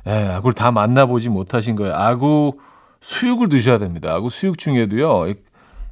예, 0.07 0.13
아구를 0.13 0.55
다 0.55 0.73
만나보지 0.73 1.29
못하신 1.29 1.77
거예요. 1.77 1.95
아구 1.95 2.59
수육을 3.03 3.51
드셔야 3.51 3.79
됩니다. 3.79 4.15
아구 4.15 4.31
수육 4.31 4.57
중에도요, 4.57 5.35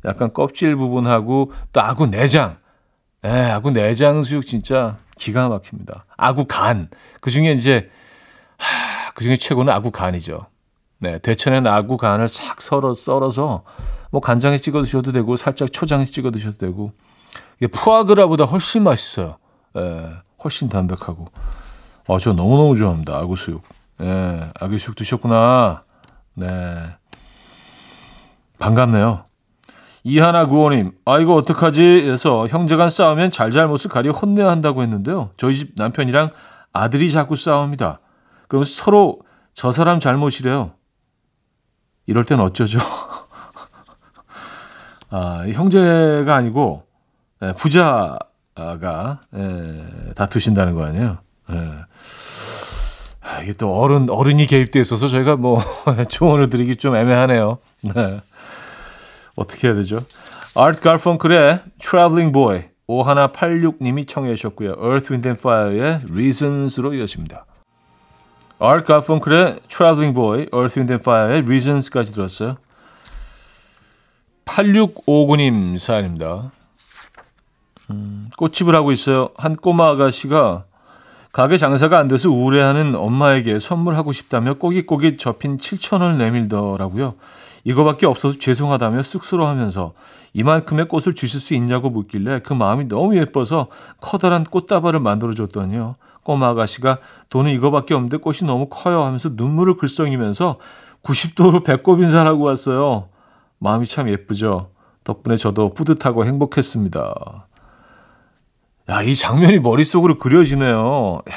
약간 0.07 0.33
껍질 0.33 0.77
부분하고 0.77 1.53
또 1.75 1.81
아구 1.83 2.07
내장, 2.07 2.57
예, 3.27 3.29
아구 3.29 3.71
내장 3.71 4.23
수육 4.23 4.47
진짜 4.47 4.97
기가 5.17 5.51
막힙니다. 5.51 6.07
아구 6.17 6.47
간. 6.47 6.89
그 7.21 7.31
중에 7.31 7.53
이제, 7.53 7.91
하, 8.57 9.13
그 9.13 9.25
중에 9.25 9.37
최고는 9.37 9.71
아구 9.71 9.91
간이죠. 9.91 10.47
네, 11.01 11.19
대천에는 11.19 11.71
아구 11.71 11.99
간을 11.99 12.29
싹 12.29 12.63
썰어, 12.63 12.95
썰어서 12.95 13.65
뭐 14.11 14.23
간장에 14.23 14.57
찍어 14.57 14.83
드셔도 14.83 15.13
되고 15.13 15.37
살짝 15.37 15.71
초장에 15.71 16.07
찍어 16.07 16.31
드셔도 16.31 16.57
되고 16.57 16.93
이게 17.57 17.69
푸아그라보다 17.69 18.45
훨씬 18.45 18.83
맛있어요. 18.83 19.39
예, 19.77 20.11
훨씬 20.43 20.69
담백하고. 20.69 21.27
어, 22.09 22.19
저 22.19 22.33
너무너무 22.33 22.77
좋아합니다. 22.77 23.17
아구수육. 23.17 23.63
예, 24.03 24.51
아구수육 24.61 24.97
드셨구나. 24.97 25.85
네. 26.35 26.89
반갑네요. 28.59 29.25
이하나 30.05 30.47
구호님, 30.47 30.93
아, 31.05 31.21
이거 31.21 31.35
어떡하지? 31.35 32.11
해서 32.11 32.49
형제간 32.49 32.91
싸우면 32.91 33.31
잘잘못을 33.31 33.89
가려 33.89 34.11
혼내야 34.11 34.51
한다고 34.51 34.83
했는데요. 34.83 35.31
저희 35.37 35.57
집 35.57 35.73
남편이랑 35.77 36.31
아들이 36.73 37.13
자꾸 37.13 37.37
싸웁니다. 37.37 38.01
그럼 38.49 38.65
서로 38.65 39.21
저 39.55 39.71
사람 39.71 40.01
잘못이래요. 40.01 40.73
이럴 42.07 42.25
땐 42.25 42.41
어쩌죠? 42.41 42.81
아, 45.11 45.45
형제가 45.53 46.35
아니고, 46.35 46.83
예, 46.85 46.92
부자가, 47.57 49.21
예, 49.35 50.13
다투신다는 50.15 50.75
거 50.75 50.85
아니에요? 50.85 51.19
예. 51.51 51.57
아, 53.21 53.41
이게 53.43 53.53
또 53.55 53.75
어른, 53.75 54.11
어른이 54.11 54.47
개입돼 54.47 54.81
있어서 54.81 55.09
저희가 55.09 55.37
뭐 55.37 55.61
조언을 56.09 56.51
드리기 56.51 56.77
좀 56.77 56.97
애매하네요. 56.97 57.59
네. 57.83 58.21
어떻게 59.35 59.69
해야 59.69 59.77
되죠? 59.77 60.05
Art 60.55 60.83
Garfunkel의 60.83 61.61
Traveling 61.81 62.33
Boy 62.33 62.65
5186님이 62.89 64.07
청해 64.07 64.35
주셨고요. 64.35 64.75
Earth, 64.83 65.13
Wind 65.13 65.29
and 65.29 65.41
Fire의 65.41 66.01
Reasons로 66.11 66.95
이어집니다. 66.95 67.47
Art 68.61 68.87
Garfunkel의 68.87 69.61
Traveling 69.69 70.15
Boy, 70.15 70.49
Earth, 70.53 70.79
Wind 70.79 70.93
and 70.93 71.03
Fire의 71.03 71.43
Reasons까지 71.43 72.13
들었어요. 72.13 72.57
8659님 74.45 75.79
사연입니다. 75.79 76.51
음, 77.93 78.29
꽃집을 78.37 78.75
하고 78.75 78.93
있어요. 78.93 79.31
한 79.37 79.55
꼬마 79.55 79.89
아가씨가 79.91 80.65
가게 81.33 81.57
장사가 81.57 81.99
안 81.99 82.09
돼서 82.09 82.29
우울해하는 82.29 82.95
엄마에게 82.95 83.59
선물하고 83.59 84.13
싶다며 84.13 84.55
꼬깃꼬깃 84.55 85.19
접힌 85.19 85.57
7천 85.57 86.01
원을 86.01 86.19
내밀더라고요. 86.19 87.15
이거밖에 87.65 88.07
없어서 88.07 88.39
죄송하다며 88.39 89.03
쑥스러워하면서 89.03 89.93
이만큼의 90.35 90.89
꽃을 90.89 91.15
주실 91.15 91.41
수 91.41 91.55
있냐고 91.55 91.91
묻길래 91.91 92.41
그 92.41 92.53
마음이 92.53 92.87
너무 92.89 93.17
예뻐서 93.17 93.69
커다란 94.01 94.45
꽃다발을 94.45 95.01
만들어줬더니요. 95.01 95.97
꼬마 96.23 96.49
아가씨가 96.49 96.99
돈은 97.31 97.51
이거밖에 97.53 97.95
없는데 97.95 98.19
꽃이 98.19 98.41
너무 98.43 98.69
커요 98.69 99.03
하면서 99.03 99.31
눈물을 99.33 99.77
글썽이면서 99.77 100.59
90도로 101.03 101.65
배꼽 101.65 102.01
인사하고 102.01 102.45
왔어요. 102.45 103.09
마음이 103.59 103.87
참 103.87 104.09
예쁘죠. 104.09 104.71
덕분에 105.05 105.37
저도 105.37 105.75
뿌듯하고 105.75 106.25
행복했습니다. 106.25 107.47
야, 108.89 109.03
이 109.03 109.15
장면이 109.15 109.61
머릿속으로 109.61 110.19
그려지네요. 110.19 111.23
야, 111.31 111.35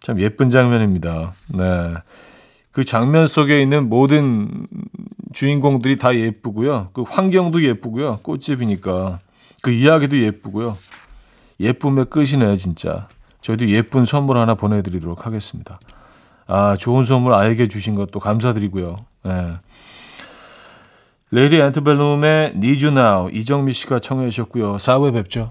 참 0.00 0.20
예쁜 0.20 0.50
장면입니다. 0.50 1.34
네. 1.48 1.94
그 2.70 2.84
장면 2.84 3.26
속에 3.26 3.60
있는 3.60 3.88
모든 3.88 4.66
주인공들이 5.32 5.96
다 5.98 6.16
예쁘고요. 6.16 6.90
그 6.92 7.02
환경도 7.02 7.64
예쁘고요. 7.64 8.20
꽃집이니까. 8.22 9.18
그 9.62 9.70
이야기도 9.70 10.20
예쁘고요. 10.20 10.76
예쁨의 11.60 12.06
끝이네요, 12.06 12.54
진짜. 12.56 13.08
저희도 13.42 13.68
예쁜 13.68 14.04
선물 14.04 14.38
하나 14.38 14.54
보내드리도록 14.54 15.26
하겠습니다. 15.26 15.78
아, 16.46 16.76
좋은 16.78 17.04
선물 17.04 17.34
아이에게 17.34 17.68
주신 17.68 17.94
것도 17.94 18.20
감사드리고요. 18.20 18.96
네. 19.24 19.54
레이디 21.30 21.56
앤트벨룸의 21.60 22.52
Need 22.56 22.84
You 22.84 22.98
Now 22.98 23.30
이정미 23.32 23.72
씨가 23.72 24.00
청해 24.00 24.28
주셨고요. 24.30 24.76
4부에 24.76 25.14
뵙죠. 25.14 25.50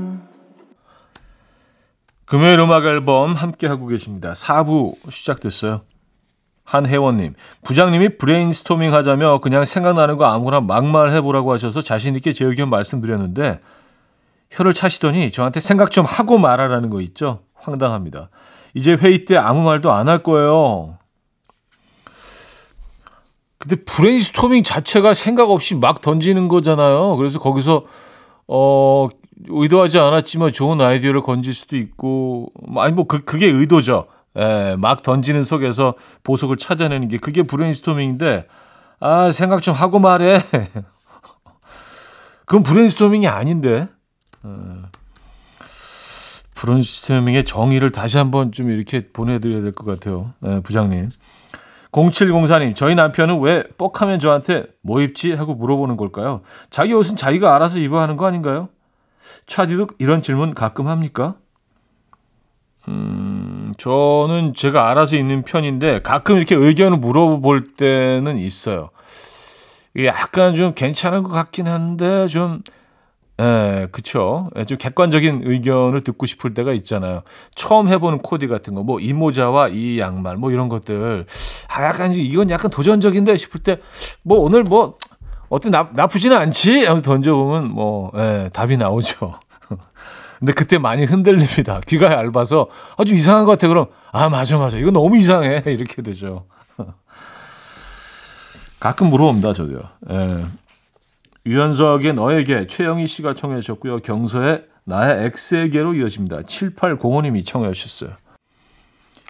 금요일 2.31 2.59
음악 2.61 2.85
앨범 2.85 3.33
함께 3.33 3.67
하고 3.67 3.87
계십니다. 3.87 4.31
4부 4.31 4.95
시작됐어요. 5.11 5.81
한혜원님, 6.63 7.33
부장님이 7.61 8.17
브레인스토밍 8.17 8.93
하자며 8.93 9.39
그냥 9.39 9.65
생각나는 9.65 10.15
거 10.15 10.23
아무거나 10.23 10.61
막말 10.61 11.11
해보라고 11.11 11.51
하셔서 11.51 11.81
자신있게 11.81 12.31
제 12.31 12.45
의견 12.45 12.69
말씀드렸는데 12.69 13.59
혀를 14.49 14.71
차시더니 14.71 15.33
저한테 15.33 15.59
생각 15.59 15.91
좀 15.91 16.05
하고 16.05 16.37
말하라는 16.37 16.89
거 16.89 17.01
있죠? 17.01 17.41
황당합니다. 17.53 18.29
이제 18.75 18.93
회의 18.93 19.25
때 19.25 19.35
아무 19.35 19.61
말도 19.63 19.91
안 19.91 20.07
할 20.07 20.23
거예요. 20.23 20.99
근데 23.57 23.75
브레인스토밍 23.75 24.63
자체가 24.63 25.15
생각 25.15 25.51
없이 25.51 25.75
막 25.75 25.99
던지는 25.99 26.47
거잖아요. 26.47 27.17
그래서 27.17 27.39
거기서 27.39 27.87
어 28.47 29.09
의도하지 29.47 29.99
않았지만 29.99 30.53
좋은 30.53 30.81
아이디어를 30.81 31.21
건질 31.21 31.53
수도 31.53 31.77
있고 31.77 32.51
아니 32.77 32.93
뭐 32.93 33.05
그 33.05 33.23
그게 33.23 33.47
의도죠. 33.47 34.07
예, 34.37 34.75
막 34.77 35.01
던지는 35.03 35.43
속에서 35.43 35.95
보석을 36.23 36.57
찾아내는 36.57 37.09
게 37.09 37.17
그게 37.17 37.43
브레인스토밍인데 37.43 38.47
아 38.99 39.31
생각 39.31 39.61
좀 39.61 39.75
하고 39.75 39.99
말해. 39.99 40.39
그건 42.45 42.63
브레인스토밍이 42.63 43.27
아닌데. 43.27 43.87
어, 44.43 44.81
브레인스토밍의 46.55 47.43
정의를 47.45 47.91
다시 47.91 48.17
한번 48.17 48.51
좀 48.51 48.69
이렇게 48.69 49.07
보내드려야 49.11 49.61
될 49.61 49.71
것 49.73 49.85
같아요. 49.85 50.33
예, 50.45 50.59
부장님. 50.61 51.09
0704님, 51.91 52.73
저희 52.75 52.95
남편은 52.95 53.41
왜 53.41 53.63
뻑하면 53.77 54.19
저한테 54.19 54.63
뭐 54.81 55.01
입지? 55.01 55.33
하고 55.33 55.55
물어보는 55.55 55.97
걸까요? 55.97 56.41
자기 56.69 56.93
옷은 56.93 57.17
자기가 57.17 57.53
알아서 57.53 57.79
입어야 57.79 58.03
하는 58.03 58.15
거 58.15 58.25
아닌가요? 58.25 58.69
차디도 59.47 59.87
이런 59.99 60.21
질문 60.21 60.53
가끔 60.53 60.87
합니까? 60.87 61.35
음, 62.87 63.73
저는 63.77 64.53
제가 64.53 64.89
알아서 64.89 65.15
입는 65.15 65.43
편인데 65.43 66.01
가끔 66.01 66.37
이렇게 66.37 66.55
의견을 66.55 66.97
물어볼 66.97 67.73
때는 67.75 68.37
있어요. 68.37 68.89
약간 70.03 70.55
좀 70.55 70.73
괜찮은 70.73 71.23
것 71.23 71.29
같긴 71.29 71.67
한데 71.67 72.27
좀, 72.27 72.61
예, 73.39 73.87
그쵸. 73.91 74.49
예, 74.55 74.65
좀 74.65 74.77
객관적인 74.77 75.41
의견을 75.45 76.01
듣고 76.03 76.25
싶을 76.25 76.53
때가 76.53 76.73
있잖아요. 76.73 77.23
처음 77.55 77.87
해보는 77.87 78.19
코디 78.19 78.47
같은 78.47 78.73
거, 78.75 78.83
뭐 78.83 78.99
이 78.99 79.13
모자와 79.13 79.69
이 79.69 79.99
양말, 79.99 80.37
뭐 80.37 80.51
이런 80.51 80.69
것들. 80.69 81.25
아, 81.69 81.83
약간 81.85 82.13
이건 82.13 82.49
약간 82.51 82.71
도전적인데 82.71 83.35
싶을 83.37 83.61
때, 83.61 83.79
뭐 84.23 84.37
오늘 84.39 84.63
뭐 84.63 84.97
어때 85.51 85.69
나, 85.69 85.89
나쁘지는 85.91 86.37
않지? 86.37 86.85
하고 86.85 87.01
던져보면 87.01 87.71
뭐 87.71 88.09
예, 88.15 88.49
답이 88.53 88.77
나오죠. 88.77 89.37
근데 90.39 90.53
그때 90.53 90.77
많이 90.77 91.03
흔들립니다. 91.03 91.81
귀가 91.87 92.09
얇아서 92.09 92.69
아주 92.97 93.13
이상한 93.13 93.45
것 93.45 93.51
같아. 93.51 93.67
그럼 93.67 93.87
아 94.13 94.29
맞아 94.29 94.57
맞아 94.57 94.77
이거 94.77 94.91
너무 94.91 95.17
이상해 95.17 95.61
이렇게 95.67 96.01
되죠. 96.01 96.45
가끔 98.79 99.09
물어봅니다 99.09 99.51
저도요. 99.51 99.81
예. 100.11 100.45
유연석의 101.45 102.13
너에게 102.13 102.67
최영희 102.67 103.07
씨가 103.07 103.35
청해 103.35 103.59
주셨고요. 103.59 103.99
경서의 103.99 104.63
나의 104.85 105.31
X에게로 105.35 105.95
이어집니다. 105.95 106.43
7805님이 106.43 107.45
청해 107.45 107.73
주셨어요. 107.73 108.15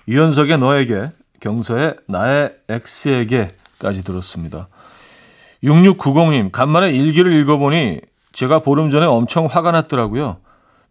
유연석의 0.07 0.59
너에게 0.59 1.09
경서의 1.39 1.95
나의 2.07 2.53
X에게까지 2.69 4.03
들었습니다. 4.03 4.67
6690님, 5.63 6.51
간만에 6.51 6.91
일기를 6.91 7.33
읽어보니 7.33 8.01
제가 8.31 8.59
보름 8.59 8.89
전에 8.91 9.05
엄청 9.05 9.45
화가 9.45 9.71
났더라고요. 9.71 10.37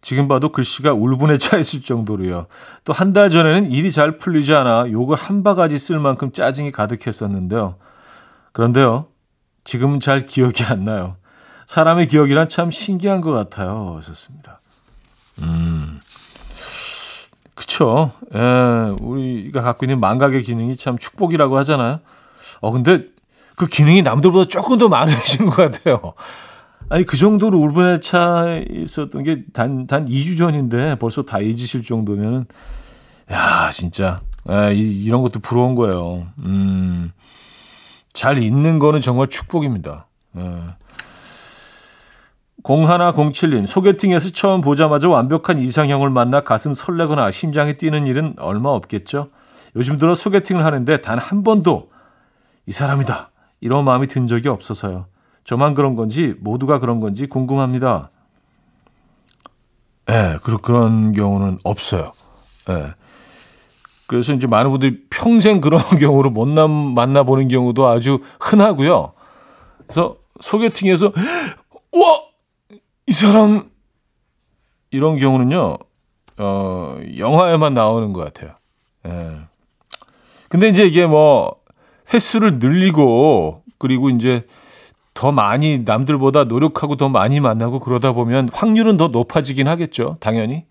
지금 0.01 0.27
봐도 0.27 0.49
글씨가 0.51 0.93
울분에 0.93 1.37
차 1.37 1.57
있을 1.57 1.81
정도로요. 1.81 2.47
또 2.85 2.93
한 2.93 3.13
달 3.13 3.29
전에는 3.29 3.71
일이 3.71 3.91
잘 3.91 4.17
풀리지 4.17 4.53
않아 4.53 4.89
욕을 4.91 5.15
한 5.17 5.43
바가지 5.43 5.77
쓸 5.77 5.99
만큼 5.99 6.31
짜증이 6.31 6.71
가득했었는데요. 6.71 7.75
그런데요, 8.51 9.05
지금은 9.63 9.99
잘 9.99 10.25
기억이 10.25 10.63
안 10.63 10.83
나요. 10.85 11.17
사람의 11.67 12.07
기억이란 12.07 12.49
참 12.49 12.71
신기한 12.71 13.21
것 13.21 13.31
같아요. 13.31 13.93
하셨습니다. 13.97 14.59
음, 15.41 15.99
그쵸. 17.55 18.11
예, 18.33 18.95
우리가 18.99 19.61
갖고 19.61 19.85
있는 19.85 19.99
망각의 19.99 20.43
기능이 20.43 20.75
참 20.75 20.97
축복이라고 20.97 21.57
하잖아요. 21.59 21.99
어, 22.59 22.71
근데 22.71 23.05
그 23.61 23.67
기능이 23.67 24.01
남들보다 24.01 24.47
조금 24.47 24.79
더 24.79 24.89
많으신 24.89 25.45
것 25.45 25.55
같아요. 25.55 26.13
아니 26.89 27.05
그 27.05 27.15
정도로 27.15 27.59
울분에 27.59 27.99
차 27.99 28.59
있었던 28.71 29.21
게단단 29.23 30.05
2주 30.07 30.35
전인데 30.35 30.95
벌써 30.95 31.21
다 31.21 31.37
잊으실 31.39 31.83
정도면은 31.83 32.47
야 33.31 33.69
진짜 33.71 34.19
에, 34.49 34.73
이, 34.73 35.03
이런 35.03 35.21
것도 35.21 35.41
부러운 35.41 35.75
거예요. 35.75 36.25
음, 36.47 37.11
잘 38.13 38.39
있는 38.39 38.79
거는 38.79 38.99
정말 38.99 39.27
축복입니다. 39.27 40.07
에. 40.37 40.41
0107님, 42.63 43.67
소개팅에서 43.67 44.31
처음 44.31 44.61
보자마자 44.61 45.07
완벽한 45.07 45.59
이상형을 45.59 46.09
만나 46.09 46.41
가슴 46.41 46.73
설레거나 46.73 47.29
심장이 47.29 47.77
뛰는 47.77 48.07
일은 48.07 48.33
얼마 48.39 48.69
없겠죠? 48.69 49.29
요즘 49.75 49.99
들어 49.99 50.15
소개팅을 50.15 50.65
하는데 50.65 50.99
단 51.01 51.19
한 51.19 51.43
번도 51.43 51.91
이 52.65 52.71
사람이다. 52.71 53.30
이런 53.61 53.85
마음이 53.85 54.07
든 54.07 54.27
적이 54.27 54.49
없어서요. 54.49 55.05
저만 55.43 55.73
그런 55.73 55.95
건지 55.95 56.35
모두가 56.39 56.79
그런 56.79 56.99
건지 56.99 57.27
궁금합니다. 57.27 58.09
예, 60.09 60.13
네, 60.13 60.37
그런 60.61 61.13
경우는 61.13 61.59
없어요. 61.63 62.11
예. 62.69 62.73
네. 62.73 62.93
그래서 64.07 64.33
이제 64.33 64.45
많은 64.45 64.71
분들이 64.71 65.03
평생 65.09 65.61
그런 65.61 65.79
경우로 65.97 66.31
못 66.31 66.45
만나보는 66.47 67.47
경우도 67.47 67.87
아주 67.87 68.19
흔하고요. 68.41 69.13
그래서 69.83 70.15
소개팅에서, 70.41 71.13
와! 71.93 72.21
이 73.07 73.13
사람 73.13 73.69
이런 74.89 75.17
경우는요. 75.17 75.77
어, 76.37 76.97
영화에만 77.17 77.73
나오는 77.73 78.11
것 78.11 78.25
같아요. 78.25 78.55
예. 79.07 79.37
근데 80.49 80.67
이제 80.67 80.85
이게 80.85 81.05
뭐 81.05 81.60
횟수를 82.13 82.59
늘리고 82.59 83.63
그리고 83.77 84.09
이제 84.09 84.45
더 85.13 85.31
많이 85.31 85.79
남들보다 85.79 86.45
노력하고 86.45 86.95
더 86.95 87.09
많이 87.09 87.39
만나고 87.39 87.79
그러다 87.79 88.13
보면 88.13 88.49
확률은 88.53 88.97
더 88.97 89.09
높아지긴 89.09 89.67
하겠죠. 89.67 90.17
당연히. 90.19 90.65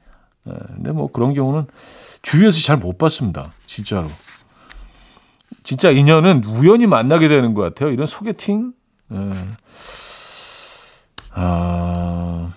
예. 0.49 0.53
근데 0.75 0.93
뭐 0.93 1.11
그런 1.13 1.35
경우는 1.35 1.67
주위에서 2.23 2.61
잘 2.61 2.77
못 2.79 2.99
봤습니다. 2.99 3.53
진짜로. 3.67 4.09
진짜 5.63 5.91
인연은 5.91 6.45
우연히 6.45 6.87
만나게 6.87 7.29
되는 7.29 7.55
것 7.55 7.63
같아요. 7.63 7.91
이런 7.91 8.07
소개팅. 8.07 8.73
예. 9.13 9.17
아, 11.33 12.53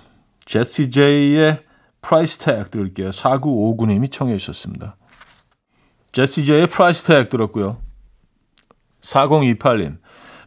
제시 0.45 0.89
제이의 0.89 1.61
Price 2.01 2.39
Tag 2.39 2.69
들을게요. 2.69 3.09
4959님이 3.09 4.11
청해 4.11 4.37
주셨습니다. 4.37 4.95
제시 6.11 6.45
제이의 6.45 6.67
Price 6.67 7.05
Tag 7.05 7.29
들었고요. 7.29 7.77
4028님. 9.03 9.97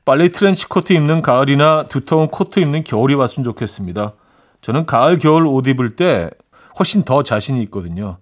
빨리 0.04 0.30
트렌치 0.30 0.68
코트 0.68 0.92
입는 0.92 1.22
가을이나 1.22 1.86
두터운 1.88 2.28
코트 2.28 2.60
입는 2.60 2.84
겨울이 2.84 3.14
왔으면 3.14 3.44
좋겠습니다. 3.44 4.14
저는 4.60 4.86
가을, 4.86 5.18
겨울 5.18 5.46
옷 5.46 5.66
입을 5.66 5.96
때 5.96 6.30
훨씬 6.78 7.02
더 7.02 7.22
자신이 7.22 7.62
있거든요. 7.64 8.18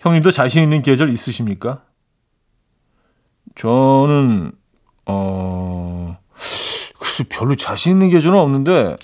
형님도 0.00 0.30
자신 0.30 0.62
있는 0.62 0.82
계절 0.82 1.10
있으십니까? 1.10 1.82
저는, 3.54 4.52
어, 5.06 6.18
글쎄, 6.98 7.24
별로 7.28 7.54
자신 7.56 7.92
있는 7.92 8.10
계절은 8.10 8.38
없는데, 8.38 8.96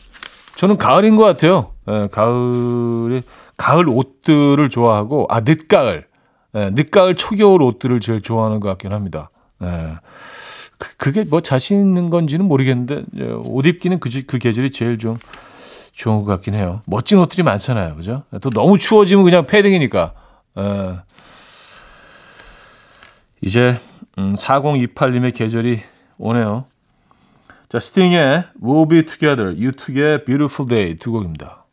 저는 0.56 0.76
가을인 0.76 1.16
것 1.16 1.24
같아요. 1.24 1.72
예, 1.88 2.08
가을에 2.12 3.22
가을 3.56 3.88
옷들을 3.88 4.68
좋아하고 4.68 5.26
아 5.30 5.40
늦가을, 5.40 6.06
예, 6.54 6.70
늦가을 6.70 7.14
초겨울 7.16 7.62
옷들을 7.62 8.00
제일 8.00 8.20
좋아하는 8.20 8.60
것 8.60 8.68
같긴 8.68 8.92
합니다. 8.92 9.30
예. 9.62 9.96
그, 10.80 10.96
그게 10.96 11.24
뭐 11.24 11.40
자신 11.40 11.78
있는 11.78 12.10
건지는 12.10 12.46
모르겠는데 12.46 13.04
예, 13.18 13.24
옷 13.44 13.66
입기는 13.66 14.00
그, 14.00 14.08
그 14.26 14.38
계절이 14.38 14.70
제일 14.72 14.98
좀 14.98 15.16
좋은 15.92 16.24
것 16.24 16.24
같긴 16.24 16.54
해요. 16.54 16.80
멋진 16.86 17.18
옷들이 17.18 17.42
많잖아요, 17.42 17.94
그죠? 17.94 18.24
또 18.40 18.50
너무 18.50 18.78
추워지면 18.78 19.22
그냥 19.22 19.46
패딩이니까. 19.46 20.14
예. 20.58 20.98
이제 23.42 23.78
음, 24.18 24.34
4028님의 24.34 25.34
계절이 25.34 25.80
오네요. 26.18 26.64
자, 27.68 27.78
스팅의 27.78 28.44
We'll 28.62 28.88
Be 28.88 29.04
Together, 29.04 29.54
U2의 29.54 30.24
Beautiful 30.24 30.68
Day 30.68 30.96
두 30.96 31.12
곡입니다. 31.12 31.66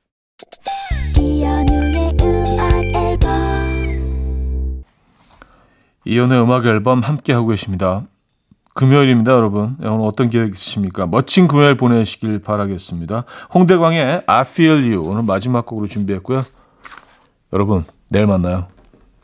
이연우의 6.05 6.41
음악 6.43 6.65
앨범 6.65 7.01
함께 7.01 7.33
하고 7.33 7.47
계십니다. 7.47 8.05
금요일입니다, 8.77 9.31
여러분. 9.31 9.75
네, 9.79 9.87
오늘 9.87 10.05
어떤 10.05 10.29
계획 10.29 10.51
있으십니까? 10.51 11.07
멋진 11.07 11.47
금요일 11.47 11.75
보내시길 11.77 12.43
바라겠습니다. 12.43 13.23
홍대광의 13.51 14.21
I 14.27 14.41
Feel 14.41 14.93
You 14.93 15.09
오늘 15.09 15.23
마지막 15.23 15.65
곡으로 15.65 15.87
준비했고요. 15.87 16.43
여러분, 17.53 17.85
내일 18.11 18.27
만나요. 18.27 18.67